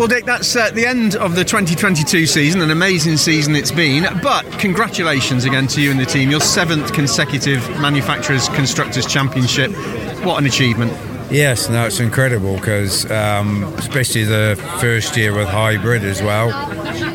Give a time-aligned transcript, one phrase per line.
[0.00, 2.62] Well, Dick, that's uh, the end of the 2022 season.
[2.62, 4.06] An amazing season it's been.
[4.22, 6.30] But congratulations again to you and the team.
[6.30, 9.70] Your seventh consecutive Manufacturers Constructors Championship.
[10.24, 10.90] What an achievement.
[11.30, 16.50] Yes, no, it's incredible because, um, especially the first year with hybrid as well.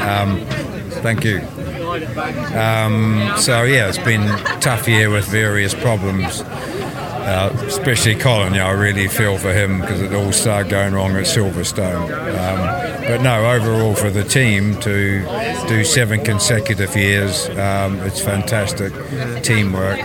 [0.00, 0.46] Um,
[1.02, 1.38] thank you.
[2.56, 6.44] Um, so yeah, it's been a tough year with various problems.
[7.28, 11.14] Uh, especially Colin, yeah, I really feel for him because it all started going wrong
[11.14, 12.04] at Silverstone.
[12.10, 15.20] Um, but no, overall for the team to
[15.68, 18.94] do seven consecutive years, um, it's fantastic
[19.42, 19.98] teamwork.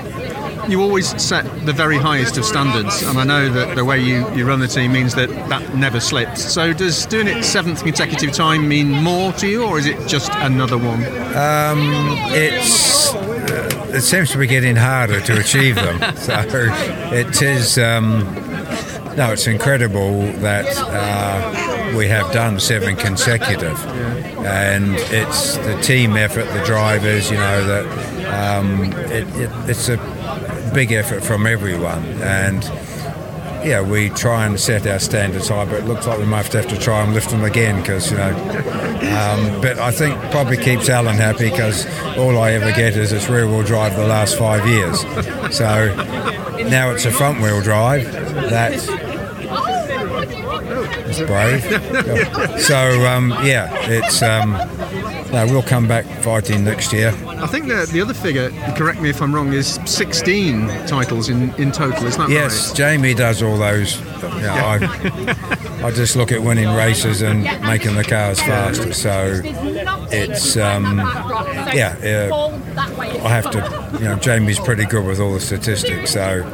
[0.68, 4.30] You always set the very highest of standards, and I know that the way you,
[4.34, 6.44] you run the team means that that never slips.
[6.54, 10.30] So, does doing it seventh consecutive time mean more to you, or is it just
[10.36, 11.04] another one?
[11.36, 11.80] Um,
[12.34, 16.16] it's it seems to be getting harder to achieve them.
[16.18, 16.34] so
[17.14, 17.78] it is.
[17.78, 18.24] Um,
[19.16, 23.80] no, it's incredible that uh, we have done seven consecutive,
[24.46, 27.30] and it's the team effort, the drivers.
[27.30, 29.98] You know that um, it, it, it's a
[30.74, 32.64] big effort from everyone, and
[33.66, 36.68] yeah, we try and set our standards high, but it looks like we might have
[36.68, 38.30] to try and lift them again because, you know.
[38.30, 41.86] Um, but I think probably keeps Alan happy because
[42.18, 45.02] all I ever get is it's rear wheel drive the last five years.
[45.56, 45.96] So
[46.68, 48.12] now it's a front wheel drive.
[48.50, 48.88] That is
[51.22, 52.62] brave.
[52.62, 54.22] So, um, yeah, it's.
[54.22, 57.10] Um, no, we'll come back fighting next year.
[57.26, 61.54] I think the, the other figure, correct me if I'm wrong, is 16 titles in,
[61.56, 62.78] in total, is that yes, right?
[62.78, 64.00] Jamie does all those.
[64.22, 64.78] Yeah,
[65.82, 68.94] I, I just look at winning races and making the cars faster.
[68.94, 69.42] So
[70.12, 70.98] it's, um,
[71.74, 72.60] yeah, uh,
[73.26, 76.12] I have to, you know, Jamie's pretty good with all the statistics.
[76.12, 76.46] So,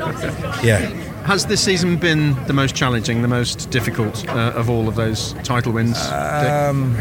[0.64, 0.90] yeah.
[1.26, 5.34] Has this season been the most challenging, the most difficult uh, of all of those
[5.44, 5.98] title wins?
[6.08, 6.96] Um,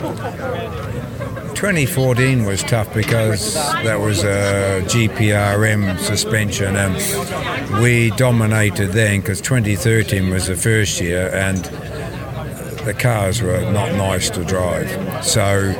[0.00, 6.94] 2014 was tough because that was a GPRM suspension and
[7.82, 11.58] we dominated then because 2013 was the first year and
[12.86, 14.88] the cars were not nice to drive.
[15.22, 15.74] So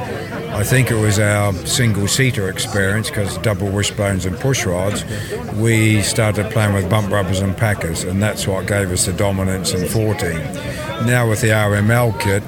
[0.53, 5.03] I think it was our single seater experience because double wishbones and push rods.
[5.55, 9.73] We started playing with bump rubbers and packers, and that's what gave us the dominance
[9.73, 10.37] in 14.
[11.07, 12.43] Now with the RML kit,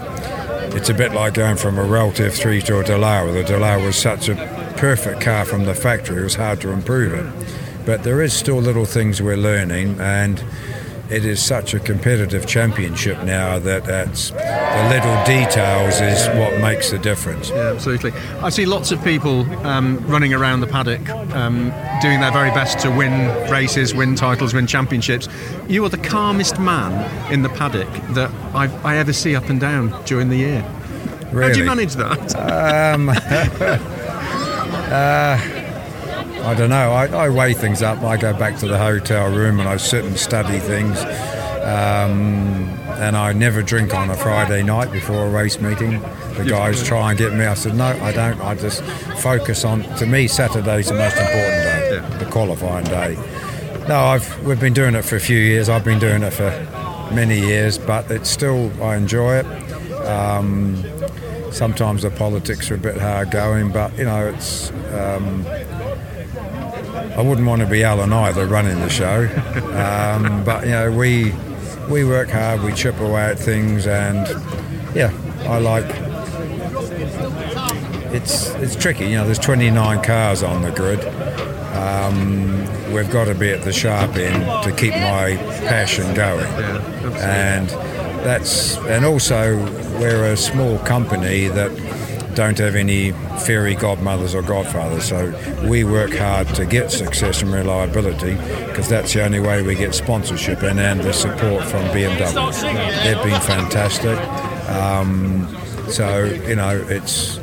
[0.75, 3.33] it's a bit like going from a Ralt RT3 to a Dallara.
[3.33, 4.35] The Dallara was such a
[4.77, 7.87] perfect car from the factory, it was hard to improve it.
[7.87, 10.43] But there is still little things we're learning, and
[11.13, 16.91] it is such a competitive championship now that it's, the little details is what makes
[16.91, 17.51] the difference.
[17.51, 18.13] Yeah, absolutely.
[18.41, 21.71] I see lots of people um, running around the paddock um,
[22.01, 25.29] doing their very best to win races, win titles, win championships.
[25.69, 26.93] You are the calmest man
[27.31, 30.65] in the paddock that I've, I ever see up and down during the year.
[31.31, 31.49] Really?
[31.49, 32.37] How do you manage that?
[32.37, 33.09] Um,
[34.91, 35.52] uh,
[36.45, 36.93] I don't know.
[36.93, 38.03] I, I, weigh things up.
[38.03, 40.99] I go back to the hotel room and I sit and study things.
[41.63, 46.01] Um, and I never drink on a Friday night before a race meeting.
[46.35, 47.45] The guys try and get me.
[47.45, 48.41] I said, no, I don't.
[48.41, 48.83] I just
[49.23, 49.83] focus on.
[49.99, 52.19] To me, Saturday's the most important day, yeah.
[52.19, 53.15] the qualifying day.
[53.89, 55.69] No, I've we've been doing it for a few years.
[55.69, 56.51] I've been doing it for
[57.13, 59.47] many years, but it's still I enjoy it.
[60.07, 60.83] Um,
[61.53, 64.71] sometimes the politics are a bit hard going, but you know it's.
[64.93, 65.47] Um,
[67.17, 69.29] I wouldn't want to be Alan either running the show,
[69.75, 71.35] um, but you know we
[71.89, 74.27] we work hard, we chip away at things, and
[74.95, 75.13] yeah,
[75.47, 75.85] I like.
[78.15, 79.25] It's it's tricky, you know.
[79.25, 81.05] There's 29 cars on the grid.
[81.75, 85.37] Um, we've got to be at the sharp end to keep my
[85.69, 86.47] passion going,
[87.17, 87.69] and
[88.25, 89.57] that's and also
[89.99, 91.71] we're a small company that
[92.35, 93.13] don't have any
[93.47, 95.05] fairy godmothers or godfathers.
[95.05, 95.33] So
[95.69, 98.35] we work hard to get success and reliability
[98.67, 103.05] because that's the only way we get sponsorship and, and the support from BMW.
[103.05, 104.19] They've been fantastic.
[104.69, 105.49] Um,
[105.89, 107.39] so you know it's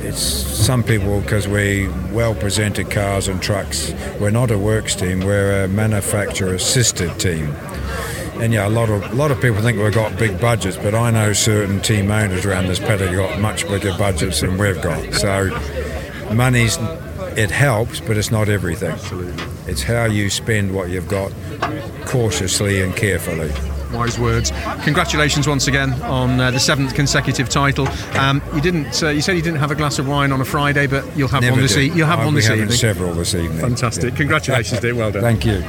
[0.00, 3.92] it's some people because we well presented cars and trucks.
[4.20, 5.20] We're not a works team.
[5.20, 7.54] We're a manufacturer assisted team.
[8.40, 10.94] And yeah, a lot of a lot of people think we've got big budgets, but
[10.94, 15.14] I know certain team owners around this paddock got much bigger budgets than we've got.
[15.14, 15.50] So
[16.32, 16.76] money's
[17.36, 18.92] it helps, but it's not everything.
[18.92, 19.44] Absolutely.
[19.66, 21.32] It's how you spend what you've got
[22.06, 23.50] cautiously and carefully.
[23.92, 24.52] Wise words.
[24.82, 27.86] Congratulations once again on uh, the seventh consecutive title.
[28.18, 29.02] Um, you didn't.
[29.02, 31.28] Uh, you said you didn't have a glass of wine on a Friday, but you'll
[31.28, 31.98] have Never one this evening.
[31.98, 32.70] You'll have I'll one this evening.
[32.70, 33.60] several this evening.
[33.60, 34.16] Fantastic.
[34.16, 34.94] Congratulations, dear.
[34.96, 35.22] Well done.
[35.22, 35.64] Thank you.